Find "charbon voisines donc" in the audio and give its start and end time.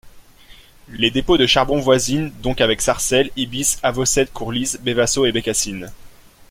1.45-2.59